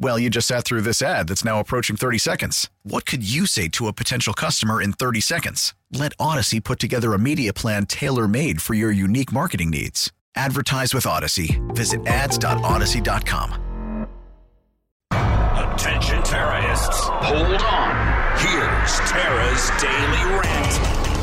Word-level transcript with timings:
Well, 0.00 0.18
you 0.18 0.30
just 0.30 0.46
sat 0.46 0.64
through 0.64 0.82
this 0.82 1.02
ad 1.02 1.28
that's 1.28 1.44
now 1.44 1.58
approaching 1.58 1.96
30 1.96 2.18
seconds. 2.18 2.70
What 2.84 3.04
could 3.04 3.28
you 3.28 3.46
say 3.46 3.68
to 3.68 3.88
a 3.88 3.92
potential 3.92 4.32
customer 4.32 4.80
in 4.80 4.92
30 4.92 5.20
seconds? 5.20 5.74
Let 5.92 6.12
Odyssey 6.20 6.60
put 6.60 6.78
together 6.78 7.14
a 7.14 7.18
media 7.18 7.52
plan 7.52 7.86
tailor 7.86 8.28
made 8.28 8.62
for 8.62 8.74
your 8.74 8.92
unique 8.92 9.32
marketing 9.32 9.70
needs. 9.70 10.12
Advertise 10.36 10.94
with 10.94 11.04
Odyssey. 11.06 11.60
Visit 11.70 12.06
ads.odyssey.com. 12.06 13.64
Attention 15.10 16.22
terrorists, 16.22 17.00
hold 17.00 17.60
on. 17.62 18.38
Here's 18.38 19.00
Tara's 19.10 19.70
Daily 19.80 20.38
Rant. 20.38 21.17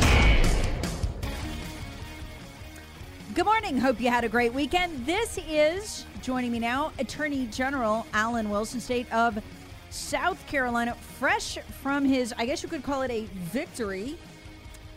Good 3.35 3.43
morning. 3.43 3.77
Hope 3.77 3.99
you 3.99 4.07
had 4.07 4.23
a 4.23 4.29
great 4.29 4.53
weekend. 4.53 5.05
This 5.05 5.37
is 5.45 6.05
joining 6.21 6.53
me 6.53 6.59
now, 6.59 6.93
Attorney 6.99 7.47
General 7.47 8.07
Alan 8.13 8.49
Wilson, 8.49 8.79
state 8.79 9.11
of 9.11 9.43
South 9.89 10.47
Carolina, 10.47 10.95
fresh 10.95 11.57
from 11.81 12.05
his, 12.05 12.33
I 12.37 12.45
guess 12.45 12.63
you 12.63 12.69
could 12.69 12.81
call 12.81 13.01
it 13.01 13.11
a 13.11 13.25
victory, 13.51 14.17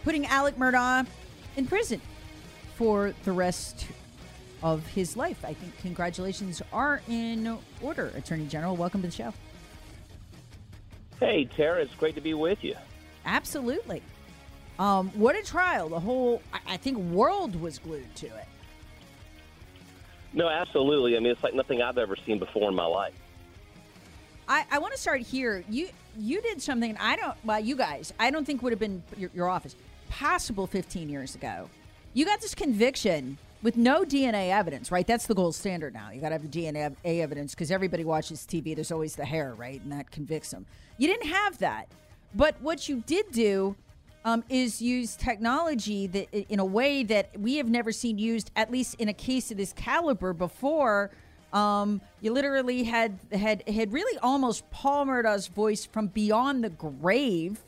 putting 0.04 0.24
Alec 0.26 0.54
Murdaugh 0.56 1.04
in 1.56 1.66
prison 1.66 2.00
for 2.76 3.12
the 3.24 3.32
rest 3.32 3.88
of 4.62 4.86
his 4.86 5.16
life. 5.16 5.44
I 5.44 5.52
think 5.52 5.76
congratulations 5.78 6.62
are 6.72 7.02
in 7.08 7.58
order, 7.80 8.12
Attorney 8.14 8.46
General. 8.46 8.76
Welcome 8.76 9.02
to 9.02 9.08
the 9.08 9.12
show. 9.12 9.34
Hey, 11.18 11.44
Tara, 11.44 11.82
it's 11.82 11.94
great 11.96 12.14
to 12.14 12.20
be 12.20 12.34
with 12.34 12.62
you. 12.62 12.76
Absolutely. 13.26 14.00
Um, 14.78 15.10
what 15.10 15.36
a 15.36 15.42
trial. 15.42 15.88
The 15.88 16.00
whole, 16.00 16.40
I 16.66 16.76
think, 16.76 16.98
world 16.98 17.60
was 17.60 17.78
glued 17.78 18.14
to 18.16 18.26
it. 18.26 18.46
No, 20.32 20.48
absolutely. 20.48 21.16
I 21.16 21.20
mean, 21.20 21.32
it's 21.32 21.42
like 21.42 21.54
nothing 21.54 21.82
I've 21.82 21.98
ever 21.98 22.14
seen 22.14 22.38
before 22.38 22.68
in 22.68 22.74
my 22.74 22.84
life. 22.84 23.14
I, 24.46 24.64
I 24.70 24.78
want 24.78 24.94
to 24.94 25.00
start 25.00 25.20
here. 25.20 25.64
You 25.68 25.88
you 26.18 26.40
did 26.40 26.62
something 26.62 26.96
I 26.98 27.16
don't. 27.16 27.34
Well, 27.44 27.60
you 27.60 27.76
guys, 27.76 28.12
I 28.18 28.30
don't 28.30 28.44
think 28.44 28.62
would 28.62 28.72
have 28.72 28.78
been 28.78 29.02
your, 29.16 29.30
your 29.34 29.48
office 29.48 29.76
possible 30.10 30.66
15 30.66 31.08
years 31.08 31.34
ago. 31.34 31.68
You 32.14 32.24
got 32.24 32.40
this 32.40 32.54
conviction 32.54 33.36
with 33.62 33.76
no 33.76 34.04
DNA 34.04 34.50
evidence, 34.50 34.90
right? 34.90 35.06
That's 35.06 35.26
the 35.26 35.34
gold 35.34 35.54
standard 35.54 35.92
now. 35.92 36.10
You 36.10 36.20
got 36.20 36.30
to 36.30 36.36
have 36.36 36.42
DNA 36.42 36.94
evidence 37.04 37.54
because 37.54 37.70
everybody 37.70 38.04
watches 38.04 38.46
TV. 38.48 38.74
There's 38.74 38.92
always 38.92 39.16
the 39.16 39.24
hair, 39.24 39.54
right, 39.54 39.80
and 39.82 39.92
that 39.92 40.10
convicts 40.10 40.50
them. 40.50 40.64
You 40.96 41.08
didn't 41.08 41.28
have 41.28 41.58
that, 41.58 41.88
but 42.34 42.54
what 42.60 42.88
you 42.88 43.02
did 43.06 43.30
do 43.32 43.76
um, 44.28 44.44
is 44.50 44.82
use 44.82 45.16
technology 45.16 46.06
that 46.06 46.28
in 46.52 46.60
a 46.60 46.64
way 46.64 47.02
that 47.02 47.30
we 47.38 47.56
have 47.56 47.68
never 47.68 47.92
seen 47.92 48.18
used, 48.18 48.50
at 48.56 48.70
least 48.70 48.94
in 48.96 49.08
a 49.08 49.14
case 49.14 49.50
of 49.50 49.56
this 49.56 49.72
caliber 49.72 50.34
before. 50.34 51.10
Um, 51.54 52.02
you 52.20 52.30
literally 52.34 52.84
had 52.84 53.18
had 53.32 53.66
had 53.66 53.90
really 53.90 54.18
almost 54.18 54.70
Paul 54.70 55.06
Murdaugh's 55.06 55.46
voice 55.46 55.86
from 55.86 56.08
beyond 56.08 56.62
the 56.62 56.68
grave, 56.68 57.64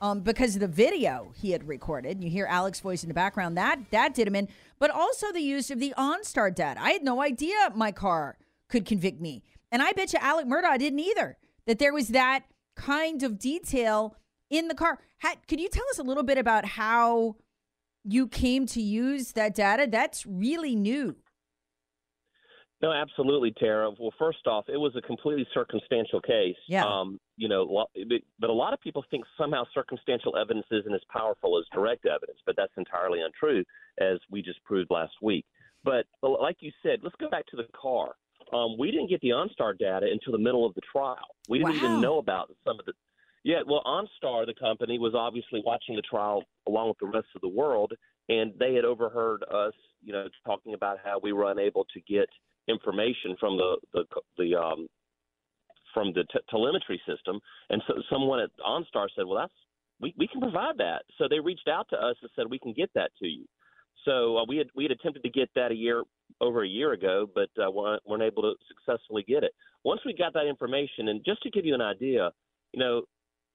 um, 0.00 0.20
because 0.20 0.54
of 0.54 0.60
the 0.60 0.68
video 0.68 1.32
he 1.36 1.50
had 1.50 1.68
recorded. 1.68 2.24
You 2.24 2.30
hear 2.30 2.46
Alex's 2.46 2.80
voice 2.80 3.02
in 3.02 3.08
the 3.08 3.14
background. 3.14 3.58
That 3.58 3.78
that 3.90 4.14
did 4.14 4.26
him 4.26 4.36
in, 4.36 4.48
but 4.78 4.90
also 4.90 5.32
the 5.32 5.42
use 5.42 5.70
of 5.70 5.80
the 5.80 5.92
OnStar 5.98 6.54
data. 6.54 6.80
I 6.80 6.92
had 6.92 7.02
no 7.02 7.20
idea 7.20 7.56
my 7.74 7.92
car 7.92 8.38
could 8.70 8.86
convict 8.86 9.20
me, 9.20 9.42
and 9.70 9.82
I 9.82 9.92
bet 9.92 10.14
you 10.14 10.18
Alec 10.22 10.46
Murdaugh 10.46 10.78
didn't 10.78 11.00
either. 11.00 11.36
That 11.66 11.78
there 11.78 11.92
was 11.92 12.08
that 12.08 12.44
kind 12.74 13.22
of 13.22 13.38
detail 13.38 14.16
in 14.56 14.68
the 14.68 14.74
car. 14.74 14.98
Had, 15.18 15.46
could 15.48 15.60
you 15.60 15.68
tell 15.68 15.84
us 15.90 15.98
a 15.98 16.02
little 16.02 16.22
bit 16.22 16.38
about 16.38 16.64
how 16.64 17.36
you 18.04 18.28
came 18.28 18.66
to 18.66 18.80
use 18.82 19.32
that 19.32 19.54
data? 19.54 19.86
That's 19.90 20.24
really 20.26 20.74
new. 20.76 21.16
No, 22.82 22.92
absolutely, 22.92 23.52
Tara. 23.58 23.90
Well, 23.98 24.12
first 24.18 24.46
off, 24.46 24.66
it 24.68 24.76
was 24.76 24.94
a 24.94 25.00
completely 25.00 25.46
circumstantial 25.54 26.20
case. 26.20 26.56
Yeah. 26.68 26.84
Um, 26.84 27.18
you 27.36 27.48
know, 27.48 27.86
but- 27.94 28.20
but 28.38 28.50
a 28.50 28.52
lot 28.52 28.74
of 28.74 28.80
people 28.80 29.02
think 29.10 29.24
somehow 29.38 29.64
circumstantial 29.72 30.36
evidence 30.36 30.66
isn't 30.70 30.92
as 30.94 31.00
powerful 31.08 31.58
as 31.58 31.64
direct 31.72 32.04
evidence, 32.04 32.38
but 32.44 32.56
that's 32.56 32.72
entirely 32.76 33.20
untrue, 33.22 33.64
as 33.98 34.18
we 34.30 34.42
just 34.42 34.62
proved 34.64 34.90
last 34.90 35.14
week. 35.22 35.46
But 35.82 36.06
uh, 36.22 36.28
like 36.28 36.56
you 36.60 36.72
said, 36.82 37.00
let's 37.02 37.16
go 37.16 37.30
back 37.30 37.46
to 37.46 37.56
the 37.56 37.64
car. 37.80 38.16
Um, 38.52 38.76
we 38.78 38.90
didn't 38.90 39.08
get 39.08 39.20
the 39.22 39.30
OnStar 39.30 39.76
data 39.78 40.06
until 40.10 40.32
the 40.32 40.38
middle 40.38 40.66
of 40.66 40.74
the 40.74 40.82
trial. 40.92 41.36
We 41.48 41.58
didn't 41.58 41.72
Wow. 41.72 41.78
even 41.78 42.00
know 42.02 42.18
about 42.18 42.54
some 42.66 42.78
of 42.78 42.84
the. 42.84 42.92
Yeah, 43.44 43.60
well, 43.66 43.82
OnStar, 43.84 44.46
the 44.46 44.54
company, 44.58 44.98
was 44.98 45.14
obviously 45.14 45.62
watching 45.64 45.96
the 45.96 46.02
trial 46.02 46.42
along 46.66 46.88
with 46.88 46.98
the 46.98 47.06
rest 47.06 47.28
of 47.34 47.42
the 47.42 47.48
world, 47.48 47.92
and 48.30 48.52
they 48.58 48.74
had 48.74 48.86
overheard 48.86 49.44
us, 49.44 49.74
you 50.02 50.12
know, 50.14 50.26
talking 50.46 50.72
about 50.72 50.96
how 51.04 51.20
we 51.22 51.32
were 51.32 51.50
unable 51.50 51.84
to 51.92 52.00
get 52.00 52.26
information 52.68 53.36
from 53.38 53.58
the 53.58 53.76
the 53.92 54.04
the 54.38 54.54
um, 54.58 54.88
from 55.92 56.12
the 56.14 56.24
t- 56.32 56.40
telemetry 56.48 57.00
system, 57.06 57.38
and 57.68 57.82
so 57.86 57.94
someone 58.10 58.40
at 58.40 58.50
OnStar 58.66 59.08
said, 59.14 59.26
"Well, 59.26 59.38
that's 59.38 59.52
we 60.00 60.14
we 60.16 60.26
can 60.26 60.40
provide 60.40 60.78
that." 60.78 61.02
So 61.18 61.28
they 61.28 61.38
reached 61.38 61.68
out 61.68 61.86
to 61.90 61.96
us 61.96 62.16
and 62.22 62.30
said, 62.34 62.46
"We 62.50 62.58
can 62.58 62.72
get 62.72 62.90
that 62.94 63.10
to 63.20 63.26
you." 63.26 63.44
So 64.06 64.38
uh, 64.38 64.44
we 64.48 64.56
had 64.56 64.68
we 64.74 64.84
had 64.84 64.92
attempted 64.92 65.22
to 65.22 65.30
get 65.30 65.50
that 65.54 65.70
a 65.70 65.74
year 65.74 66.02
over 66.40 66.64
a 66.64 66.68
year 66.68 66.92
ago, 66.92 67.28
but 67.34 67.50
uh, 67.62 67.70
weren't, 67.70 68.02
weren't 68.06 68.22
able 68.22 68.42
to 68.42 68.54
successfully 68.68 69.22
get 69.22 69.44
it. 69.44 69.52
Once 69.84 70.00
we 70.06 70.14
got 70.14 70.32
that 70.32 70.46
information, 70.46 71.08
and 71.08 71.22
just 71.26 71.42
to 71.42 71.50
give 71.50 71.66
you 71.66 71.74
an 71.74 71.82
idea, 71.82 72.30
you 72.72 72.80
know, 72.80 73.02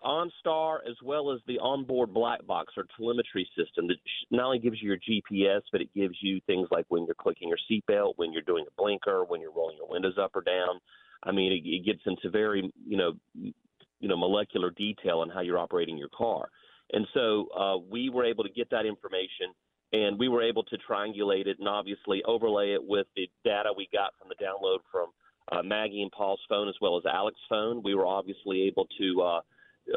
OnStar 0.03 0.77
as 0.89 0.95
well 1.03 1.31
as 1.31 1.39
the 1.47 1.59
onboard 1.59 2.13
black 2.13 2.45
box 2.45 2.73
or 2.77 2.85
telemetry 2.97 3.47
system 3.57 3.87
that 3.87 3.97
not 4.31 4.45
only 4.45 4.59
gives 4.59 4.81
you 4.81 4.89
your 4.89 4.97
GPS, 4.97 5.61
but 5.71 5.81
it 5.81 5.93
gives 5.93 6.15
you 6.21 6.39
things 6.47 6.67
like 6.71 6.85
when 6.89 7.05
you're 7.05 7.15
clicking 7.15 7.49
your 7.49 7.57
seatbelt, 7.69 8.13
when 8.15 8.31
you're 8.31 8.41
doing 8.41 8.65
a 8.67 8.81
blinker, 8.81 9.23
when 9.25 9.41
you're 9.41 9.53
rolling 9.53 9.77
your 9.77 9.89
windows 9.89 10.17
up 10.21 10.35
or 10.35 10.41
down. 10.41 10.79
I 11.23 11.31
mean, 11.31 11.51
it, 11.51 11.67
it 11.67 11.85
gets 11.85 12.01
into 12.05 12.29
very, 12.29 12.71
you 12.85 12.97
know, 12.97 13.13
you 13.33 14.07
know, 14.07 14.17
molecular 14.17 14.71
detail 14.71 15.19
on 15.19 15.29
how 15.29 15.41
you're 15.41 15.59
operating 15.59 15.97
your 15.97 16.09
car. 16.15 16.49
And 16.93 17.05
so 17.13 17.47
uh, 17.57 17.77
we 17.77 18.09
were 18.09 18.25
able 18.25 18.43
to 18.43 18.49
get 18.49 18.69
that 18.71 18.85
information, 18.85 19.53
and 19.91 20.17
we 20.17 20.27
were 20.27 20.41
able 20.41 20.63
to 20.63 20.77
triangulate 20.89 21.47
it 21.47 21.59
and 21.59 21.67
obviously 21.67 22.23
overlay 22.25 22.73
it 22.73 22.81
with 22.83 23.07
the 23.15 23.29
data 23.43 23.69
we 23.75 23.89
got 23.91 24.13
from 24.17 24.29
the 24.29 24.43
download 24.43 24.79
from 24.91 25.09
uh, 25.51 25.61
Maggie 25.63 26.01
and 26.01 26.11
Paul's 26.11 26.39
phone 26.47 26.69
as 26.69 26.75
well 26.81 26.97
as 26.97 27.03
Alex's 27.05 27.41
phone. 27.49 27.81
We 27.83 27.95
were 27.95 28.05
obviously 28.05 28.61
able 28.63 28.87
to 28.99 29.21
uh, 29.21 29.41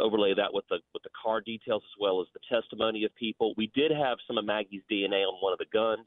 overlay 0.01 0.35
that 0.35 0.53
with 0.53 0.65
the 0.69 0.79
with 0.95 1.03
the 1.03 1.11
car 1.21 1.41
details 1.41 1.83
as 1.85 2.01
well 2.01 2.21
as 2.21 2.29
the 2.33 2.41
testimony 2.49 3.05
of 3.05 3.15
people. 3.15 3.55
We 3.57 3.71
did 3.75 3.91
have 3.93 4.19
some 4.27 4.39
of 4.39 4.45
Maggie's 4.45 4.83
DNA 4.91 5.25
on 5.25 5.35
one 5.41 5.53
of 5.53 5.59
the 5.59 5.67
guns. 5.73 6.07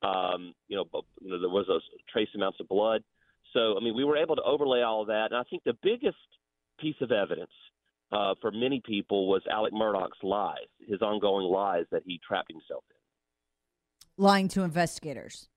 Um, 0.00 0.54
you 0.68 0.76
know, 0.76 0.84
but, 0.90 1.02
you 1.20 1.30
know, 1.30 1.40
there 1.40 1.48
was 1.48 1.68
a 1.68 1.80
trace 2.10 2.28
amounts 2.34 2.60
of 2.60 2.68
blood. 2.68 3.02
So 3.52 3.76
I 3.76 3.82
mean, 3.82 3.96
we 3.96 4.04
were 4.04 4.16
able 4.16 4.36
to 4.36 4.42
overlay 4.42 4.82
all 4.82 5.02
of 5.02 5.08
that. 5.08 5.28
And 5.30 5.36
I 5.36 5.42
think 5.50 5.64
the 5.64 5.76
biggest 5.82 6.16
piece 6.78 6.96
of 7.00 7.10
evidence 7.10 7.50
uh, 8.12 8.34
for 8.40 8.50
many 8.50 8.80
people 8.84 9.28
was 9.28 9.42
Alec 9.50 9.72
Murdaugh's 9.72 10.22
lies, 10.22 10.56
his 10.86 11.02
ongoing 11.02 11.46
lies 11.46 11.84
that 11.90 12.02
he 12.04 12.20
trapped 12.26 12.50
himself 12.50 12.84
in. 12.90 14.24
Lying 14.24 14.48
to 14.48 14.62
investigators. 14.62 15.48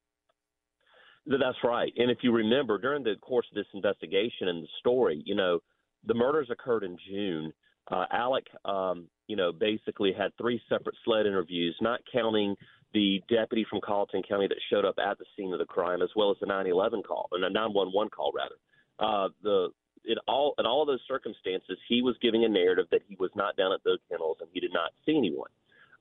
That's 1.25 1.57
right. 1.63 1.93
And 1.97 2.09
if 2.09 2.19
you 2.21 2.31
remember, 2.31 2.77
during 2.77 3.03
the 3.03 3.15
course 3.21 3.45
of 3.51 3.55
this 3.55 3.67
investigation 3.73 4.47
and 4.47 4.63
the 4.63 4.67
story, 4.79 5.21
you 5.25 5.35
know, 5.35 5.59
the 6.05 6.13
murders 6.13 6.47
occurred 6.51 6.83
in 6.83 6.97
June. 7.09 7.53
Uh, 7.91 8.05
Alec, 8.11 8.45
um, 8.65 9.07
you 9.27 9.35
know, 9.35 9.51
basically 9.51 10.13
had 10.13 10.31
three 10.37 10.61
separate 10.69 10.95
SLED 11.03 11.25
interviews, 11.25 11.75
not 11.81 11.99
counting 12.11 12.55
the 12.93 13.21
deputy 13.29 13.65
from 13.69 13.79
Colleton 13.83 14.21
County 14.27 14.47
that 14.47 14.57
showed 14.69 14.85
up 14.85 14.95
at 14.97 15.17
the 15.17 15.25
scene 15.35 15.53
of 15.53 15.59
the 15.59 15.65
crime, 15.65 16.01
as 16.01 16.09
well 16.15 16.31
as 16.31 16.37
the 16.39 16.45
911 16.45 17.03
call, 17.03 17.27
and 17.31 17.43
the 17.43 17.49
911 17.49 18.09
call, 18.09 18.31
rather. 18.35 18.55
Uh, 18.99 19.29
the 19.43 19.69
in 20.05 20.15
all 20.27 20.55
in 20.57 20.65
all 20.65 20.81
of 20.81 20.87
those 20.87 21.01
circumstances, 21.07 21.77
he 21.87 22.01
was 22.01 22.15
giving 22.21 22.43
a 22.43 22.49
narrative 22.49 22.85
that 22.91 23.01
he 23.07 23.15
was 23.19 23.29
not 23.35 23.55
down 23.55 23.71
at 23.71 23.83
the 23.83 23.97
kennels 24.09 24.37
and 24.39 24.49
he 24.51 24.59
did 24.59 24.73
not 24.73 24.91
see 25.05 25.15
anyone 25.17 25.49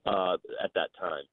uh, 0.07 0.35
at 0.63 0.73
that 0.75 0.89
time. 0.99 1.25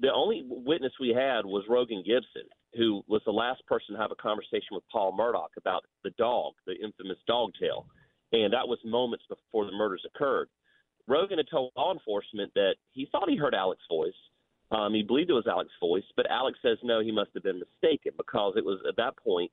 the 0.00 0.12
only 0.12 0.44
witness 0.46 0.92
we 1.00 1.08
had 1.08 1.44
was 1.44 1.64
Rogan 1.68 2.04
Gibson, 2.06 2.48
who 2.76 3.02
was 3.08 3.22
the 3.24 3.32
last 3.32 3.66
person 3.66 3.94
to 3.94 4.00
have 4.00 4.12
a 4.12 4.22
conversation 4.22 4.72
with 4.72 4.84
Paul 4.90 5.16
Murdaugh 5.18 5.48
about 5.56 5.84
the 6.04 6.10
dog, 6.10 6.54
the 6.66 6.74
infamous 6.74 7.18
dog 7.26 7.52
tail. 7.60 7.86
And 8.44 8.52
that 8.52 8.68
was 8.68 8.78
moments 8.84 9.24
before 9.28 9.64
the 9.64 9.72
murders 9.72 10.04
occurred. 10.06 10.48
Rogan 11.08 11.38
had 11.38 11.48
told 11.50 11.72
law 11.76 11.92
enforcement 11.92 12.52
that 12.54 12.74
he 12.92 13.08
thought 13.10 13.28
he 13.28 13.36
heard 13.36 13.54
Alex's 13.54 13.86
voice. 13.88 14.12
Um, 14.72 14.94
he 14.94 15.02
believed 15.02 15.30
it 15.30 15.34
was 15.34 15.46
Alex's 15.46 15.76
voice, 15.80 16.02
but 16.16 16.28
Alex 16.28 16.58
says 16.60 16.78
no, 16.82 17.00
he 17.00 17.12
must 17.12 17.30
have 17.34 17.44
been 17.44 17.60
mistaken 17.60 18.12
because 18.16 18.54
it 18.56 18.64
was 18.64 18.80
at 18.88 18.96
that 18.96 19.16
point 19.16 19.50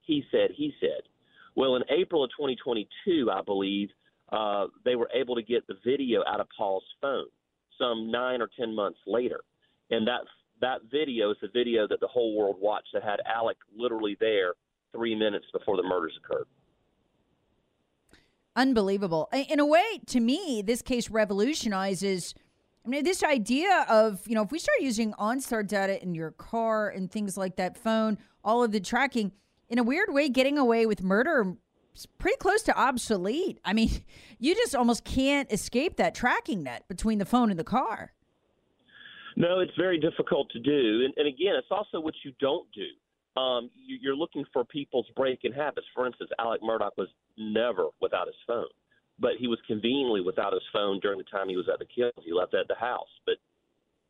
he 0.00 0.24
said, 0.30 0.50
he 0.54 0.72
said. 0.80 1.02
Well, 1.56 1.76
in 1.76 1.82
April 1.90 2.24
of 2.24 2.30
2022, 2.30 3.30
I 3.30 3.42
believe, 3.42 3.88
uh, 4.32 4.66
they 4.84 4.96
were 4.96 5.08
able 5.14 5.34
to 5.34 5.42
get 5.42 5.66
the 5.66 5.76
video 5.84 6.22
out 6.26 6.40
of 6.40 6.46
Paul's 6.56 6.84
phone 7.00 7.26
some 7.78 8.10
nine 8.10 8.40
or 8.40 8.48
ten 8.58 8.74
months 8.74 8.98
later. 9.06 9.40
And 9.90 10.06
that 10.06 10.20
that 10.60 10.80
video 10.90 11.30
is 11.30 11.36
the 11.42 11.48
video 11.52 11.86
that 11.88 12.00
the 12.00 12.06
whole 12.06 12.36
world 12.36 12.56
watched 12.60 12.88
that 12.94 13.02
had 13.02 13.20
Alec 13.26 13.56
literally 13.76 14.16
there 14.20 14.54
three 14.92 15.14
minutes 15.14 15.46
before 15.52 15.76
the 15.76 15.82
murders 15.82 16.18
occurred. 16.24 16.46
Unbelievable. 18.56 19.28
In 19.32 19.58
a 19.58 19.66
way, 19.66 20.00
to 20.06 20.20
me, 20.20 20.62
this 20.64 20.80
case 20.80 21.10
revolutionizes. 21.10 22.34
I 22.86 22.88
mean, 22.88 23.02
this 23.04 23.22
idea 23.22 23.84
of, 23.88 24.20
you 24.26 24.34
know, 24.34 24.42
if 24.42 24.52
we 24.52 24.58
start 24.58 24.78
using 24.80 25.12
OnStar 25.14 25.66
data 25.66 26.00
in 26.00 26.14
your 26.14 26.30
car 26.32 26.88
and 26.88 27.10
things 27.10 27.36
like 27.36 27.56
that, 27.56 27.76
phone, 27.76 28.18
all 28.44 28.62
of 28.62 28.70
the 28.70 28.80
tracking, 28.80 29.32
in 29.68 29.78
a 29.78 29.82
weird 29.82 30.12
way, 30.12 30.28
getting 30.28 30.58
away 30.58 30.86
with 30.86 31.02
murder 31.02 31.56
is 31.96 32.06
pretty 32.18 32.36
close 32.36 32.62
to 32.62 32.78
obsolete. 32.78 33.58
I 33.64 33.72
mean, 33.72 33.90
you 34.38 34.54
just 34.54 34.74
almost 34.74 35.04
can't 35.04 35.50
escape 35.52 35.96
that 35.96 36.14
tracking 36.14 36.62
net 36.62 36.86
between 36.88 37.18
the 37.18 37.24
phone 37.24 37.50
and 37.50 37.58
the 37.58 37.64
car. 37.64 38.12
No, 39.36 39.58
it's 39.58 39.74
very 39.76 39.98
difficult 39.98 40.48
to 40.50 40.60
do. 40.60 41.04
And, 41.04 41.14
and 41.16 41.26
again, 41.26 41.54
it's 41.56 41.66
also 41.70 41.98
what 41.98 42.14
you 42.24 42.32
don't 42.38 42.70
do. 42.72 42.86
Um, 43.36 43.70
you, 43.74 43.98
you're 44.00 44.16
looking 44.16 44.44
for 44.52 44.64
people's 44.64 45.06
breaking 45.16 45.52
habits. 45.52 45.86
For 45.94 46.06
instance, 46.06 46.30
Alec 46.38 46.62
Murdaugh 46.62 46.90
was 46.96 47.08
never 47.36 47.88
without 48.00 48.26
his 48.26 48.36
phone, 48.46 48.68
but 49.18 49.32
he 49.38 49.48
was 49.48 49.58
conveniently 49.66 50.20
without 50.20 50.52
his 50.52 50.62
phone 50.72 51.00
during 51.00 51.18
the 51.18 51.24
time 51.24 51.48
he 51.48 51.56
was 51.56 51.68
at 51.72 51.78
the 51.78 51.86
kills. 51.86 52.24
He 52.24 52.32
left 52.32 52.54
it 52.54 52.60
at 52.60 52.68
the 52.68 52.76
house, 52.76 53.08
but 53.26 53.36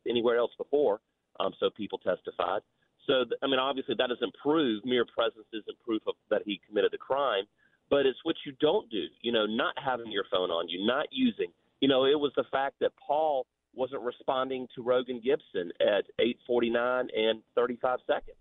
anywhere 0.07 0.37
else 0.37 0.51
before, 0.57 0.99
um, 1.39 1.53
so 1.59 1.69
people 1.69 1.97
testified. 1.97 2.61
So, 3.07 3.25
I 3.43 3.47
mean, 3.47 3.59
obviously 3.59 3.95
that 3.97 4.09
doesn't 4.09 4.33
prove 4.41 4.83
mere 4.85 5.05
presence 5.05 5.45
isn't 5.53 5.79
proof 5.85 6.01
of 6.07 6.15
that 6.29 6.41
he 6.45 6.59
committed 6.67 6.91
the 6.91 6.97
crime, 6.97 7.45
but 7.89 8.05
it's 8.05 8.17
what 8.23 8.35
you 8.45 8.53
don't 8.59 8.89
do. 8.89 9.05
You 9.21 9.31
know, 9.31 9.45
not 9.45 9.75
having 9.83 10.11
your 10.11 10.25
phone 10.31 10.49
on 10.49 10.69
you, 10.69 10.85
not 10.85 11.07
using. 11.11 11.51
You 11.81 11.87
know, 11.87 12.05
it 12.05 12.19
was 12.19 12.31
the 12.35 12.45
fact 12.51 12.75
that 12.81 12.91
Paul 12.95 13.45
wasn't 13.75 14.01
responding 14.01 14.67
to 14.75 14.81
Rogan 14.81 15.21
Gibson 15.23 15.71
at 15.81 16.05
8:49 16.19 17.09
and 17.15 17.43
35 17.55 17.99
seconds. 18.07 18.37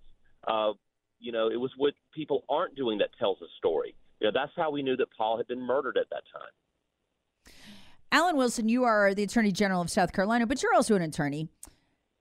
Uh, 0.46 0.72
you 1.20 1.32
know, 1.32 1.48
it 1.48 1.56
was 1.58 1.70
what 1.76 1.94
people 2.14 2.44
aren't 2.48 2.74
doing 2.76 2.98
that 2.98 3.10
tells 3.18 3.40
a 3.40 3.46
story. 3.58 3.94
You 4.20 4.28
know, 4.28 4.32
that's 4.34 4.52
how 4.56 4.70
we 4.70 4.82
knew 4.82 4.96
that 4.96 5.08
Paul 5.16 5.36
had 5.36 5.46
been 5.46 5.60
murdered 5.60 5.96
at 5.96 6.08
that 6.10 6.22
time. 6.32 7.54
Alan 8.12 8.36
Wilson, 8.36 8.68
you 8.68 8.84
are 8.84 9.14
the 9.14 9.24
Attorney 9.24 9.50
General 9.50 9.80
of 9.80 9.90
South 9.90 10.12
Carolina, 10.12 10.46
but 10.46 10.62
you're 10.62 10.74
also 10.74 10.94
an 10.94 11.02
attorney. 11.02 11.48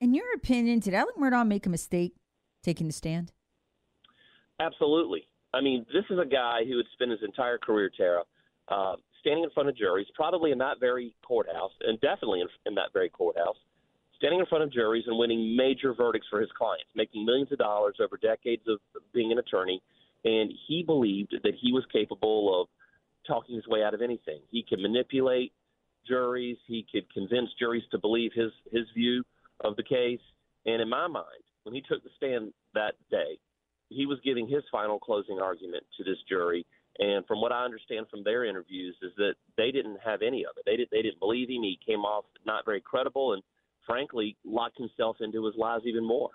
In 0.02 0.14
your 0.14 0.26
opinion, 0.36 0.80
did 0.80 0.94
Alec 0.94 1.16
Murdaugh 1.18 1.48
make 1.48 1.66
a 1.66 1.70
mistake 1.70 2.14
taking 2.64 2.88
the 2.88 2.94
stand? 2.94 3.32
Absolutely. 4.60 5.28
I 5.54 5.62
mean, 5.62 5.86
this 5.94 6.06
is 6.10 6.18
a 6.20 6.26
guy 6.26 6.62
who 6.68 6.78
had 6.78 6.86
spent 6.94 7.12
his 7.12 7.20
entire 7.24 7.58
career, 7.58 7.92
Tara, 7.96 8.24
uh, 8.70 8.96
standing 9.20 9.44
in 9.44 9.50
front 9.52 9.70
of 9.70 9.78
juries, 9.78 10.08
probably 10.16 10.52
in 10.52 10.58
that 10.58 10.80
very 10.80 11.16
courthouse, 11.26 11.72
and 11.82 12.00
definitely 12.02 12.42
in, 12.42 12.48
in 12.66 12.76
that 12.76 12.92
very 12.92 13.10
courthouse, 13.10 13.58
standing 14.18 14.40
in 14.40 14.46
front 14.46 14.64
of 14.64 14.72
juries 14.72 15.06
and 15.08 15.18
winning 15.18 15.56
major 15.56 15.94
verdicts 15.94 16.28
for 16.30 16.40
his 16.40 16.50
clients, 16.58 16.90
making 16.96 17.26
millions 17.26 17.52
of 17.52 17.58
dollars 17.58 17.96
over 18.00 18.18
decades 18.18 18.64
of 18.68 18.80
being 19.14 19.32
an 19.32 19.40
attorney. 19.40 19.82
And 20.26 20.54
he 20.68 20.84
believed 20.84 21.36
that 21.44 21.54
he 21.60 21.72
was 21.72 21.84
capable 21.92 22.62
of 22.62 22.68
talking 23.28 23.56
his 23.56 23.68
way 23.68 23.84
out 23.84 23.94
of 23.94 24.02
anything. 24.02 24.40
He 24.52 24.66
could 24.68 24.80
manipulate 24.80 25.52
juries. 26.08 26.58
He 26.68 26.86
could 26.92 27.12
convince 27.14 27.50
juries 27.60 27.84
to 27.92 27.98
believe 27.98 28.32
his 28.34 28.52
his 28.72 28.86
view 28.94 29.24
of 29.62 29.76
the 29.76 29.84
case. 29.84 30.20
And 30.66 30.82
in 30.82 30.90
my 30.90 31.08
mind, 31.08 31.44
when 31.64 31.76
he 31.76 31.82
took 31.82 32.04
the 32.04 32.10
stand 32.16 32.54
that 32.74 32.96
day, 33.12 33.38
he 33.90 34.06
was 34.06 34.20
giving 34.24 34.48
his 34.48 34.64
final 34.72 35.00
closing 35.00 35.40
argument 35.40 35.84
to 35.98 36.04
this 36.04 36.18
jury. 36.28 36.66
And 37.00 37.26
from 37.26 37.42
what 37.42 37.52
I 37.52 37.66
understand 37.66 38.06
from 38.10 38.24
their 38.24 38.46
interviews, 38.46 38.96
is 39.02 39.12
that 39.18 39.34
they 39.58 39.72
didn't 39.72 39.98
have 40.06 40.22
any 40.22 40.46
of 40.46 40.52
it. 40.58 40.64
They 40.66 40.78
didn't. 40.78 40.92
They 40.92 41.02
didn't 41.02 41.20
believe 41.20 41.50
him. 41.50 41.64
He 41.64 41.80
came 41.86 42.02
off 42.02 42.26
not 42.46 42.66
very 42.66 42.82
credible, 42.82 43.34
and 43.34 43.42
frankly, 43.86 44.38
locked 44.46 44.78
himself 44.78 45.18
into 45.20 45.46
his 45.46 45.56
lies 45.58 45.82
even 45.86 46.06
more. 46.06 46.30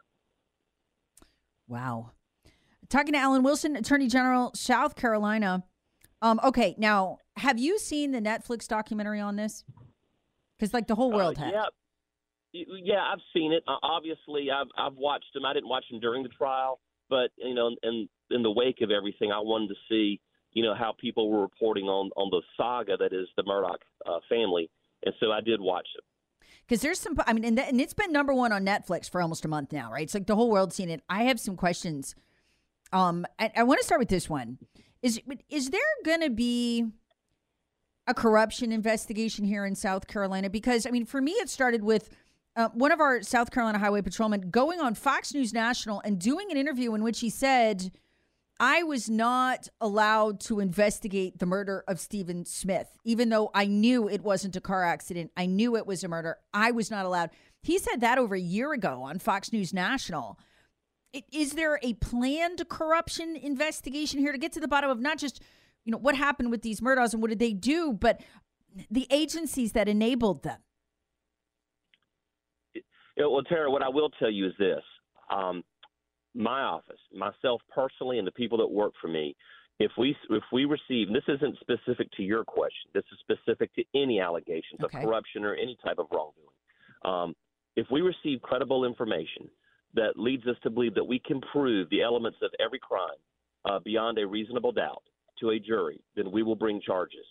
Wow. 1.67 2.13
Talking 2.89 3.13
to 3.13 3.19
Alan 3.19 3.43
Wilson, 3.43 3.77
Attorney 3.77 4.09
General, 4.09 4.53
South 4.55 4.97
Carolina. 4.97 5.65
Um, 6.23 6.41
okay, 6.43 6.75
now 6.79 7.19
have 7.37 7.59
you 7.59 7.79
seen 7.79 8.13
the 8.13 8.21
Netflix 8.21 8.67
documentary 8.67 9.21
on 9.21 9.37
this? 9.37 9.65
Because 10.59 10.75
like 10.75 10.87
the 10.87 10.95
whole 10.95 11.13
world 11.13 11.39
uh, 11.39 11.43
has. 11.43 11.53
Yeah, 11.53 11.65
yeah, 12.53 13.03
I've 13.13 13.21
seen 13.35 13.53
it. 13.53 13.63
Uh, 13.69 13.77
obviously, 13.83 14.49
I've 14.51 14.67
I've 14.77 14.97
watched 14.97 15.33
them. 15.35 15.45
I 15.45 15.53
didn't 15.53 15.69
watch 15.69 15.85
them 15.91 16.01
during 16.01 16.23
the 16.23 16.29
trial, 16.31 16.81
but 17.09 17.31
you 17.37 17.55
know, 17.55 17.71
in 17.83 18.09
in 18.31 18.43
the 18.43 18.51
wake 18.51 18.81
of 18.81 18.91
everything, 18.91 19.31
I 19.31 19.39
wanted 19.39 19.69
to 19.69 19.75
see 19.89 20.21
you 20.53 20.65
know 20.65 20.75
how 20.75 20.95
people 20.99 21.31
were 21.31 21.43
reporting 21.43 21.85
on 21.85 22.11
on 22.17 22.31
the 22.31 22.43
saga 22.57 22.97
that 22.97 23.13
is 23.13 23.29
the 23.37 23.43
Murdaugh 23.43 23.77
uh, 24.07 24.19
family, 24.29 24.71
and 25.05 25.15
so 25.21 25.31
I 25.31 25.41
did 25.41 25.61
watch 25.61 25.87
it. 25.97 26.05
Because 26.69 26.83
there's 26.83 27.01
some, 27.01 27.17
I 27.27 27.33
mean, 27.33 27.45
and, 27.45 27.59
and 27.59 27.81
it's 27.81 27.95
been 27.95 28.13
number 28.13 28.35
one 28.35 28.53
on 28.53 28.65
Netflix 28.65 29.09
for 29.09 29.23
almost 29.23 29.45
a 29.47 29.49
month 29.49 29.73
now, 29.73 29.91
right? 29.91 30.03
It's 30.03 30.13
like 30.13 30.27
the 30.27 30.37
whole 30.37 30.51
world's 30.51 30.77
seen 30.77 30.91
it. 30.91 31.03
I 31.09 31.25
have 31.25 31.41
some 31.41 31.57
questions. 31.57 32.15
Um, 32.93 33.27
I, 33.39 33.51
I 33.57 33.63
want 33.63 33.81
to 33.81 33.87
start 33.87 34.01
with 34.01 34.11
this 34.11 34.29
one. 34.29 34.59
Is 35.01 35.21
is 35.49 35.71
there 35.71 35.81
going 36.05 36.21
to 36.23 36.31
be 36.31 36.87
a 38.07 38.13
corruption 38.13 38.73
investigation 38.73 39.45
here 39.45 39.65
in 39.65 39.75
South 39.75 40.09
Carolina? 40.09 40.51
Because 40.51 40.87
I 40.87 40.91
mean, 40.91 41.07
for 41.07 41.21
me, 41.21 41.33
it 41.33 41.49
started 41.49 41.85
with 41.85 42.11
uh, 42.57 42.69
one 42.75 42.93
of 42.93 43.01
our 43.01 43.23
South 43.23 43.51
Carolina 43.51 43.79
Highway 43.79 44.03
Patrolmen 44.03 44.51
going 44.51 44.81
on 44.81 44.95
Fox 44.95 45.33
News 45.33 45.55
National 45.55 46.01
and 46.01 46.19
doing 46.19 46.51
an 46.51 46.57
interview 46.57 46.95
in 46.95 47.03
which 47.03 47.21
he 47.21 47.31
said, 47.31 47.93
I 48.61 48.83
was 48.83 49.09
not 49.09 49.69
allowed 49.81 50.41
to 50.41 50.59
investigate 50.59 51.39
the 51.39 51.47
murder 51.47 51.85
of 51.87 52.01
Stephen 52.01 52.45
Smith, 52.45 52.89
even 53.05 53.29
though 53.29 53.51
I 53.55 53.67
knew 53.67 54.09
it 54.09 54.23
wasn't 54.23 54.57
a 54.57 54.61
car 54.61 54.85
accident. 54.85 55.31
I 55.37 55.47
knew 55.47 55.77
it 55.77 55.87
was 55.87 56.03
a 56.03 56.09
murder. 56.09 56.39
I 56.53 56.73
was 56.73 56.91
not 56.91 57.07
allowed. 57.07 57.31
He 57.63 57.79
said 57.79 58.01
that 58.01 58.19
over 58.19 58.35
a 58.35 58.41
year 58.41 58.73
ago 58.73 59.03
on 59.05 59.21
Fox 59.21 59.53
News 59.53 59.73
National. 59.73 60.39
Is 61.33 61.53
there 61.53 61.79
a 61.83 61.95
planned 61.95 62.69
corruption 62.69 63.37
investigation 63.37 64.19
here 64.19 64.33
to 64.33 64.39
get 64.39 64.53
to 64.53 64.61
the 64.61 64.69
bottom 64.69 64.91
of 64.91 65.01
not 65.01 65.19
just, 65.19 65.41
you 65.85 65.93
know, 65.93 65.99
what 65.99 66.17
happened 66.17 66.51
with 66.51 66.63
these 66.63 66.83
murders 66.83 67.13
and 67.13 67.23
what 67.23 67.31
did 67.31 67.39
they 67.39 67.53
do, 67.53 67.93
but 67.93 68.21
the 68.91 69.07
agencies 69.11 69.73
that 69.73 69.89
enabled 69.89 70.43
them? 70.43 70.59
well, 73.17 73.43
Tara, 73.43 73.71
what 73.71 73.83
I 73.83 73.89
will 73.89 74.11
tell 74.11 74.31
you 74.31 74.47
is 74.47 74.53
this. 74.59 74.83
Um, 75.31 75.65
my 76.39 76.61
office, 76.63 77.01
myself 77.13 77.61
personally, 77.75 78.19
and 78.19 78.27
the 78.27 78.33
people 78.33 78.59
that 78.59 78.71
work 78.71 78.93
for 79.01 79.09
me, 79.09 79.37
if 79.81 79.93
we 79.99 80.17
if 80.31 80.43
we 80.53 80.65
receive 80.65 81.09
this 81.13 81.25
isn't 81.29 81.57
specific 81.61 82.11
to 82.13 82.23
your 82.23 82.45
question, 82.45 82.91
this 82.95 83.05
is 83.13 83.19
specific 83.21 83.73
to 83.75 83.85
any 83.95 84.21
allegations 84.21 84.81
okay. 84.83 84.99
of 84.99 85.05
corruption 85.05 85.45
or 85.45 85.55
any 85.55 85.77
type 85.85 85.99
of 85.99 86.07
wrongdoing. 86.13 86.47
Um, 87.05 87.35
if 87.77 87.87
we 87.91 88.01
receive 88.01 88.43
credible 88.43 88.85
information 88.85 89.49
that 89.95 90.15
leads 90.17 90.47
us 90.47 90.57
to 90.63 90.71
believe 90.71 90.95
that 90.95 91.05
we 91.05 91.21
can 91.21 91.41
prove 91.53 91.89
the 91.91 92.03
elements 92.03 92.39
of 92.43 92.51
every 92.65 92.81
crime 92.81 93.21
uh, 93.65 93.79
beyond 93.85 94.19
a 94.19 94.27
reasonable 94.27 94.73
doubt 94.73 95.03
to 95.41 95.51
a 95.51 95.59
jury, 95.59 96.01
then 96.17 96.33
we 96.33 96.43
will 96.43 96.57
bring 96.57 96.81
charges. 96.81 97.25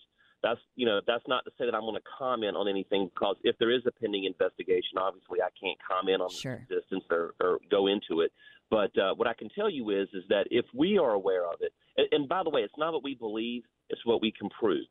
That's 0.43 0.59
you 0.75 0.85
know 0.85 1.01
that's 1.05 1.27
not 1.27 1.43
to 1.45 1.51
say 1.57 1.65
that 1.65 1.75
I'm 1.75 1.81
going 1.81 1.95
to 1.95 2.09
comment 2.17 2.55
on 2.55 2.69
anything 2.69 3.09
because 3.13 3.35
if 3.43 3.57
there 3.57 3.71
is 3.71 3.81
a 3.87 3.91
pending 3.91 4.25
investigation, 4.25 4.97
obviously 4.97 5.41
I 5.41 5.49
can't 5.59 5.77
comment 5.83 6.21
on 6.21 6.29
sure. 6.29 6.65
the 6.69 6.77
existence 6.77 7.03
or, 7.09 7.33
or 7.41 7.59
go 7.69 7.87
into 7.87 8.21
it. 8.21 8.31
But 8.69 8.97
uh, 8.97 9.15
what 9.15 9.27
I 9.27 9.33
can 9.33 9.49
tell 9.49 9.69
you 9.69 9.89
is 9.91 10.09
is 10.13 10.23
that 10.29 10.47
if 10.51 10.65
we 10.73 10.97
are 10.97 11.11
aware 11.11 11.45
of 11.45 11.59
it, 11.61 11.73
and, 11.95 12.07
and 12.11 12.29
by 12.29 12.43
the 12.43 12.49
way, 12.49 12.61
it's 12.61 12.77
not 12.77 12.93
what 12.93 13.03
we 13.03 13.15
believe; 13.15 13.63
it's 13.89 14.05
what 14.05 14.21
we 14.21 14.31
can 14.31 14.49
prove. 14.49 14.85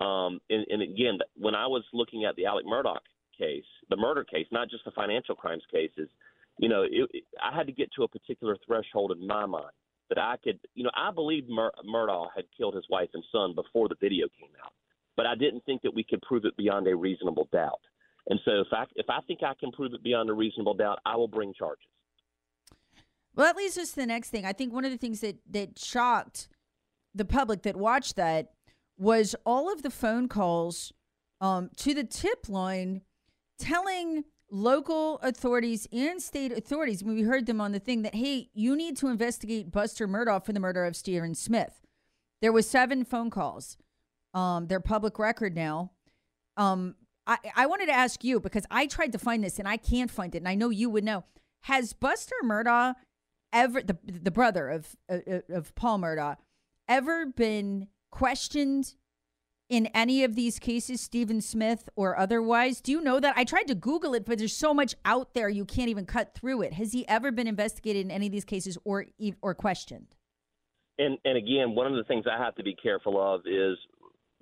Um, 0.00 0.40
and, 0.48 0.64
and 0.70 0.82
again, 0.82 1.18
when 1.36 1.54
I 1.54 1.66
was 1.66 1.84
looking 1.92 2.24
at 2.24 2.34
the 2.36 2.46
Alec 2.46 2.64
Murdaugh 2.64 2.98
case, 3.38 3.64
the 3.90 3.96
murder 3.96 4.24
case, 4.24 4.46
not 4.50 4.70
just 4.70 4.84
the 4.84 4.90
financial 4.92 5.34
crimes 5.34 5.62
cases, 5.70 6.08
you 6.58 6.68
know, 6.68 6.82
it, 6.82 7.10
it, 7.12 7.24
I 7.42 7.54
had 7.54 7.66
to 7.66 7.72
get 7.72 7.90
to 7.96 8.04
a 8.04 8.08
particular 8.08 8.56
threshold 8.66 9.12
in 9.12 9.26
my 9.26 9.44
mind 9.46 9.72
that 10.08 10.18
I 10.18 10.36
could, 10.42 10.58
you 10.74 10.84
know, 10.84 10.90
I 10.94 11.10
believed 11.10 11.48
Mur- 11.48 11.72
Murdaugh 11.86 12.28
had 12.34 12.44
killed 12.56 12.74
his 12.74 12.84
wife 12.90 13.10
and 13.14 13.22
son 13.30 13.54
before 13.54 13.88
the 13.88 13.94
video 14.00 14.26
came 14.38 14.50
out, 14.64 14.72
but 15.16 15.26
I 15.26 15.34
didn't 15.34 15.64
think 15.64 15.82
that 15.82 15.94
we 15.94 16.04
could 16.04 16.22
prove 16.22 16.44
it 16.44 16.56
beyond 16.56 16.86
a 16.88 16.96
reasonable 16.96 17.48
doubt. 17.52 17.80
And 18.28 18.40
so, 18.44 18.60
if 18.60 18.66
I 18.72 18.84
if 18.96 19.06
I 19.08 19.20
think 19.26 19.42
I 19.42 19.54
can 19.58 19.72
prove 19.72 19.94
it 19.94 20.02
beyond 20.02 20.28
a 20.28 20.34
reasonable 20.34 20.74
doubt, 20.74 20.98
I 21.06 21.16
will 21.16 21.28
bring 21.28 21.54
charges. 21.54 21.86
Well, 23.34 23.46
that 23.46 23.56
leads 23.56 23.78
us 23.78 23.90
to 23.90 23.96
the 23.96 24.06
next 24.06 24.30
thing. 24.30 24.44
I 24.44 24.52
think 24.52 24.72
one 24.72 24.84
of 24.84 24.90
the 24.90 24.98
things 24.98 25.20
that 25.20 25.38
that 25.50 25.78
shocked 25.78 26.48
the 27.14 27.24
public 27.24 27.62
that 27.62 27.76
watched 27.76 28.16
that 28.16 28.52
was 28.98 29.34
all 29.46 29.72
of 29.72 29.82
the 29.82 29.90
phone 29.90 30.28
calls 30.28 30.92
um, 31.40 31.70
to 31.76 31.94
the 31.94 32.04
tip 32.04 32.48
line 32.48 33.02
telling 33.58 34.24
local 34.50 35.18
authorities 35.22 35.86
and 35.92 36.20
state 36.20 36.52
authorities, 36.52 37.04
when 37.04 37.14
we 37.14 37.22
heard 37.22 37.46
them 37.46 37.60
on 37.60 37.72
the 37.72 37.78
thing, 37.78 38.02
that 38.02 38.14
hey, 38.14 38.50
you 38.52 38.76
need 38.76 38.96
to 38.98 39.08
investigate 39.08 39.70
Buster 39.70 40.08
Murdaugh 40.08 40.44
for 40.44 40.52
the 40.52 40.60
murder 40.60 40.84
of 40.84 40.96
Stephen 40.96 41.34
Smith. 41.34 41.80
There 42.42 42.52
was 42.52 42.68
seven 42.68 43.04
phone 43.04 43.30
calls. 43.30 43.76
Um, 44.34 44.66
they're 44.66 44.80
public 44.80 45.18
record 45.18 45.54
now. 45.54 45.92
Um, 46.56 46.96
I, 47.26 47.38
I 47.54 47.66
wanted 47.66 47.86
to 47.86 47.92
ask 47.92 48.24
you 48.24 48.40
because 48.40 48.64
I 48.70 48.86
tried 48.86 49.12
to 49.12 49.18
find 49.18 49.44
this 49.44 49.58
and 49.58 49.68
I 49.68 49.76
can't 49.76 50.10
find 50.10 50.34
it, 50.34 50.38
and 50.38 50.48
I 50.48 50.54
know 50.54 50.70
you 50.70 50.90
would 50.90 51.04
know. 51.04 51.24
Has 51.64 51.92
Buster 51.92 52.34
Murdaugh 52.42 52.94
ever 53.52 53.82
the 53.82 53.96
the 54.04 54.30
brother 54.30 54.68
of 54.68 54.96
uh, 55.10 55.40
of 55.50 55.74
Paul 55.74 55.98
Murdaugh 55.98 56.36
ever 56.88 57.26
been 57.26 57.88
questioned 58.10 58.94
in 59.68 59.86
any 59.94 60.24
of 60.24 60.34
these 60.34 60.58
cases, 60.58 61.00
Stephen 61.00 61.40
Smith 61.40 61.88
or 61.94 62.18
otherwise? 62.18 62.80
Do 62.80 62.90
you 62.90 63.00
know 63.00 63.20
that? 63.20 63.36
I 63.36 63.44
tried 63.44 63.68
to 63.68 63.74
Google 63.76 64.14
it, 64.14 64.26
but 64.26 64.38
there's 64.38 64.56
so 64.56 64.74
much 64.74 64.96
out 65.04 65.32
there 65.34 65.48
you 65.48 65.64
can't 65.64 65.88
even 65.88 66.06
cut 66.06 66.34
through 66.34 66.62
it. 66.62 66.72
Has 66.72 66.92
he 66.92 67.06
ever 67.06 67.30
been 67.30 67.46
investigated 67.46 68.04
in 68.04 68.10
any 68.10 68.26
of 68.26 68.32
these 68.32 68.44
cases 68.44 68.76
or 68.84 69.06
or 69.42 69.54
questioned? 69.54 70.08
And 70.98 71.18
and 71.24 71.36
again, 71.36 71.74
one 71.74 71.86
of 71.86 71.94
the 71.94 72.04
things 72.04 72.24
I 72.30 72.42
have 72.42 72.54
to 72.56 72.62
be 72.62 72.74
careful 72.74 73.20
of 73.20 73.42
is 73.46 73.78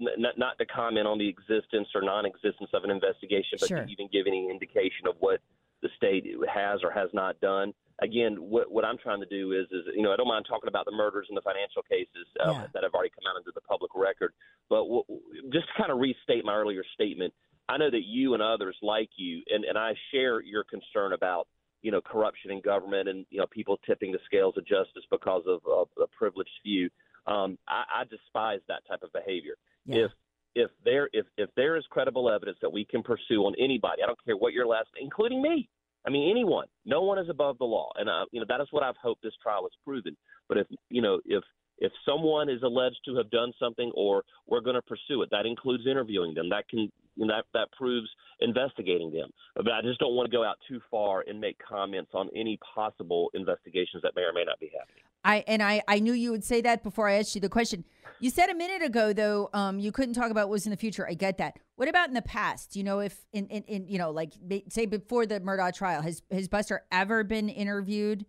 not, 0.01 0.39
not 0.39 0.59
to 0.59 0.67
comment 0.67 1.07
on 1.07 1.19
the 1.19 1.29
existence 1.29 1.89
or 1.95 2.03
non-existence 2.03 2.71
of 2.73 2.85
an 2.85 2.91
investigation, 2.91 3.59
but 3.61 3.69
Sure. 3.69 3.85
to 3.85 3.91
even 3.91 4.09
give 4.13 4.27
any 4.27 4.49
indication 4.49 5.07
of 5.09 5.17
what 5.19 5.41
the 5.83 5.89
state 5.97 6.27
has 6.53 6.81
or 6.83 6.91
has 6.91 7.09
not 7.13 7.41
done. 7.41 7.73
Again, 8.01 8.37
what, 8.37 8.71
what 8.71 8.85
I'm 8.85 8.99
trying 8.99 9.21
to 9.21 9.27
do 9.27 9.53
is, 9.53 9.67
is 9.73 9.85
you 9.95 10.03
know, 10.03 10.13
I 10.13 10.17
don't 10.17 10.29
mind 10.29 10.47
talking 10.49 10.69
about 10.69 10.85
the 10.85 10.93
murders 10.93 11.27
and 11.29 11.37
the 11.37 11.43
financial 11.43 11.83
cases 11.83 12.27
uh, 12.39 12.53
Yeah. 12.53 12.67
that 12.73 12.83
have 12.85 12.95
already 12.95 13.11
come 13.11 13.25
out 13.29 13.37
into 13.39 13.51
the 13.55 13.61
public 13.63 13.91
record, 13.95 14.33
but 14.71 14.85
w- 14.85 15.05
just 15.53 15.67
to 15.67 15.73
kind 15.77 15.91
of 15.91 15.99
restate 15.99 16.45
my 16.45 16.55
earlier 16.55 16.85
statement, 16.95 17.35
I 17.69 17.77
know 17.77 17.91
that 17.91 18.05
you 18.05 18.35
and 18.35 18.43
others 18.43 18.77
like 18.83 19.11
you, 19.17 19.43
and, 19.51 19.65
and 19.65 19.77
I 19.77 19.95
share 20.13 20.41
your 20.41 20.65
concern 20.65 21.13
about 21.13 21.49
you 21.83 21.93
know 21.93 22.01
corruption 22.01 22.51
in 22.51 22.61
government 22.61 23.09
and 23.09 23.25
you 23.31 23.39
know 23.39 23.47
people 23.51 23.79
tipping 23.87 24.11
the 24.11 24.19
scales 24.27 24.55
of 24.57 24.67
justice 24.67 25.05
because 25.11 25.43
of, 25.47 25.61
of 25.71 25.89
a 26.03 26.07
privileged 26.17 26.51
few. 26.63 26.89
Um, 27.27 27.59
I, 27.69 27.85
I 28.01 28.05
despise 28.05 28.61
that 28.69 28.83
type 28.89 29.03
of 29.03 29.13
behavior. 29.13 29.55
Yeah. 29.87 30.07
If 30.07 30.11
if 30.59 30.71
there 30.85 31.09
if 31.13 31.27
if 31.37 31.49
there 31.57 31.77
is 31.77 31.85
credible 31.89 32.31
evidence 32.31 32.59
that 32.61 32.73
we 32.73 32.85
can 32.85 33.03
pursue 33.03 33.43
on 33.47 33.55
anybody, 33.59 34.03
I 34.03 34.07
don't 34.07 34.23
care 34.25 34.37
what 34.37 34.53
your 34.53 34.67
last, 34.67 34.89
including 35.01 35.41
me. 35.41 35.69
I 36.07 36.11
mean 36.11 36.31
anyone. 36.31 36.67
No 36.85 37.03
one 37.03 37.19
is 37.19 37.29
above 37.29 37.59
the 37.59 37.65
law, 37.65 37.91
and 37.97 38.09
uh, 38.09 38.25
you 38.33 38.41
know 38.41 38.47
that 38.49 38.61
is 38.61 38.69
what 38.71 38.83
I've 38.83 38.97
hoped 39.01 39.23
this 39.23 39.35
trial 39.43 39.63
has 39.63 39.73
proven. 39.85 40.17
But 40.49 40.59
if 40.59 40.67
you 40.91 41.03
know 41.03 41.21
if 41.25 41.45
if 41.79 41.93
someone 42.05 42.49
is 42.49 42.63
alleged 42.63 42.99
to 43.05 43.17
have 43.17 43.31
done 43.31 43.53
something, 43.59 43.93
or 43.95 44.25
we're 44.47 44.61
going 44.61 44.75
to 44.75 44.83
pursue 44.83 45.23
it, 45.23 45.29
that 45.31 45.47
includes 45.47 45.87
interviewing 45.87 46.35
them. 46.35 46.49
That 46.49 46.69
can 46.69 46.91
you 47.19 47.27
know, 47.27 47.35
that 47.35 47.45
that 47.53 47.69
proves 47.73 48.09
investigating 48.41 49.13
them. 49.13 49.31
But 49.57 49.73
I 49.73 49.83
just 49.83 49.99
don't 49.99 50.15
want 50.15 50.31
to 50.31 50.37
go 50.37 50.45
out 50.45 50.57
too 50.69 50.81
far 50.91 51.25
and 51.27 51.41
make 51.41 51.59
comments 51.59 52.13
on 52.15 52.31
any 52.35 52.59
possible 52.75 53.31
investigations 53.35 54.03
that 54.05 54.13
may 54.17 54.23
or 54.23 54.33
may 54.33 54.45
not 54.45 54.59
be 54.61 54.71
happening. 54.79 55.03
I 55.25 55.45
and 55.49 55.63
I, 55.63 55.83
I 55.89 55.99
knew 55.99 56.13
you 56.13 56.31
would 56.31 56.45
say 56.45 56.61
that 56.63 56.85
before 56.85 57.09
I 57.09 57.15
asked 57.15 57.35
you 57.35 57.41
the 57.41 57.49
question. 57.49 57.85
You 58.21 58.31
said 58.31 58.49
a 58.51 58.55
minute 58.55 58.83
ago 58.83 59.13
though, 59.13 59.51
um, 59.53 59.79
you 59.79 59.91
couldn't 59.93 60.15
talk 60.15 60.31
about 60.31 60.47
what 60.49 60.53
was 60.53 60.67
in 60.67 60.71
the 60.71 60.77
future. 60.77 61.07
I 61.09 61.15
get 61.15 61.39
that. 61.39 61.59
What 61.77 61.89
about 61.89 62.09
in 62.09 62.15
the 62.15 62.23
past? 62.23 62.77
You 62.77 62.85
know, 62.85 63.01
if 63.01 63.27
in, 63.33 63.47
in, 63.49 63.63
in 63.65 63.89
you 63.89 63.99
know, 63.99 64.11
like 64.11 64.33
say 64.69 64.87
before 64.87 65.27
the 65.27 65.41
Murdaugh 65.41 65.75
trial, 65.75 66.03
has 66.03 66.23
has 66.31 66.49
Buster 66.49 66.83
ever 66.93 67.25
been 67.25 67.49
interviewed 67.49 68.27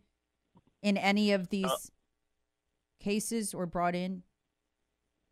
in 0.81 0.97
any 0.97 1.31
of 1.31 1.49
these 1.49 1.65
Uh, 1.65 1.77
cases 2.99 3.53
or 3.53 3.65
brought 3.65 3.95
in? 3.95 4.23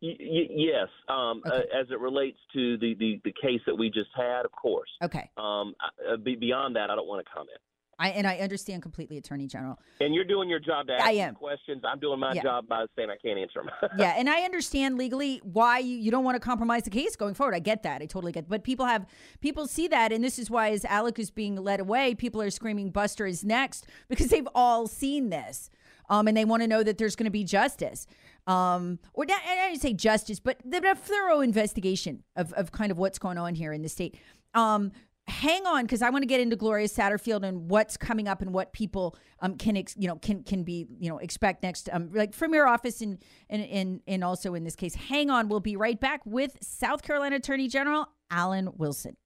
Y- 0.02 0.16
y- 0.20 0.48
yes, 0.52 0.88
um, 1.10 1.42
Okay. 1.46 1.58
uh, 1.58 1.80
as 1.82 1.88
it 1.90 2.00
relates 2.00 2.38
to 2.54 2.78
the, 2.78 2.94
the, 2.96 3.20
the 3.24 3.34
case 3.42 3.62
that 3.66 3.76
we 3.76 3.90
just 3.90 4.10
had, 4.16 4.46
of 4.46 4.52
course. 4.52 4.90
Okay. 5.04 5.30
Um, 5.38 5.74
uh, 6.08 6.18
be, 6.18 6.36
beyond 6.36 6.76
that, 6.76 6.92
I 6.92 6.96
don't 6.96 7.08
want 7.08 7.26
to 7.26 7.32
comment. 7.34 7.58
I 8.00 8.10
and 8.10 8.28
I 8.28 8.38
understand 8.38 8.84
completely, 8.84 9.18
Attorney 9.18 9.48
General. 9.48 9.80
And 10.00 10.14
you're 10.14 10.24
doing 10.24 10.50
your 10.50 10.60
job 10.60 10.86
to 10.86 10.94
ask 10.94 11.04
I 11.04 11.14
am. 11.14 11.34
questions. 11.34 11.82
I'm 11.84 12.00
doing 12.00 12.20
my 12.20 12.34
Yeah. 12.34 12.44
job 12.44 12.68
by 12.68 12.86
saying 12.96 13.10
I 13.10 13.16
can't 13.18 13.40
answer 13.40 13.60
them. 13.64 13.90
yeah, 13.98 14.14
and 14.16 14.30
I 14.30 14.42
understand 14.44 15.00
legally 15.00 15.40
why 15.44 15.80
you, 15.80 15.98
you 15.98 16.12
don't 16.12 16.24
want 16.24 16.36
to 16.36 16.40
compromise 16.40 16.84
the 16.84 16.92
case 16.92 17.16
going 17.16 17.34
forward. 17.34 17.56
I 17.56 17.60
get 17.60 17.82
that. 17.82 18.04
I 18.04 18.06
totally 18.06 18.32
get. 18.32 18.48
But 18.48 18.64
people 18.64 18.86
have 18.86 19.08
people 19.42 19.66
see 19.66 19.88
that, 19.88 20.12
and 20.12 20.24
this 20.24 20.38
is 20.38 20.48
why 20.52 20.70
as 20.70 20.86
Alec 20.86 21.18
is 21.18 21.32
being 21.32 21.56
led 21.56 21.80
away, 21.80 22.14
people 22.14 22.40
are 22.40 22.52
screaming 22.52 22.92
Buster 22.92 23.26
is 23.26 23.44
next 23.44 23.88
because 24.10 24.28
they've 24.28 24.48
all 24.54 24.86
seen 24.86 25.32
this, 25.32 25.72
um, 26.10 26.28
and 26.28 26.36
they 26.36 26.46
want 26.46 26.62
to 26.64 26.68
know 26.68 26.84
that 26.84 26.98
there's 26.98 27.16
going 27.16 27.26
to 27.26 27.32
be 27.32 27.44
justice, 27.44 28.08
um, 28.48 29.00
or 29.14 29.26
not, 29.26 29.42
I 29.46 29.70
didn't 29.70 29.82
say 29.82 29.94
justice, 29.94 30.40
but 30.40 30.58
the 30.64 30.82
thorough 30.96 31.42
investigation 31.42 32.24
of 32.36 32.54
of 32.54 32.72
kind 32.72 32.92
of 32.92 32.98
what's 32.98 33.20
going 33.20 33.38
on 33.38 33.56
here 33.56 33.74
in 33.74 33.82
the 33.82 33.90
state. 33.90 34.16
Um, 34.54 34.92
hang 35.28 35.66
on 35.66 35.84
because 35.84 36.02
I 36.02 36.10
want 36.10 36.22
to 36.22 36.28
get 36.28 36.40
into 36.40 36.56
Gloria 36.56 36.88
Satterfield 36.88 37.44
and 37.44 37.70
what's 37.70 37.98
coming 37.98 38.28
up 38.28 38.42
and 38.42 38.54
what 38.54 38.72
people 38.72 39.16
um, 39.42 39.58
can 39.58 39.76
ex- 39.76 39.96
you 39.98 40.08
know 40.08 40.16
can 40.16 40.44
can 40.44 40.64
be 40.64 40.88
you 41.00 41.10
know 41.10 41.18
expect 41.18 41.64
next 41.64 41.90
um, 41.92 42.10
like 42.14 42.34
from 42.34 42.54
your 42.54 42.68
office 42.68 43.02
and 43.02 43.20
and 43.50 43.64
and 43.66 44.02
and 44.08 44.24
also 44.24 44.54
in 44.54 44.64
this 44.64 44.76
case. 44.76 44.96
Hang 44.96 45.30
on, 45.30 45.50
we'll 45.50 45.60
be 45.60 45.76
right 45.76 46.00
back 46.00 46.22
with 46.26 46.58
South 46.62 47.04
Carolina 47.04 47.36
Attorney 47.38 47.68
General 47.68 48.08
Alan 48.32 48.70
Wilson. 48.78 49.18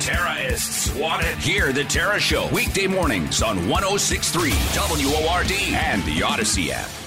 Tara 0.00 0.34
is 0.36 0.64
swatted. 0.64 1.36
Hear 1.38 1.74
the 1.74 1.84
Tara 1.84 2.18
Show 2.18 2.48
weekday 2.48 2.86
mornings 2.86 3.42
on 3.42 3.68
1063 3.68 4.50
WORD 4.74 5.52
and 5.52 6.02
the 6.04 6.22
Odyssey 6.22 6.72
app. 6.72 6.99